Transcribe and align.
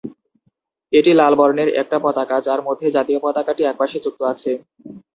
এটি 0.93 1.11
লাল 1.15 1.33
বর্ণের 1.35 1.69
একটা 1.81 1.97
পতাকা, 2.03 2.37
যার 2.47 2.61
মধ্যে 2.67 2.87
জাতীয় 2.97 3.19
পতাকাটি 3.23 3.61
এক 3.65 3.75
পাশে 3.81 3.97
যুক্ত 4.05 4.21
আছে। 4.33 4.51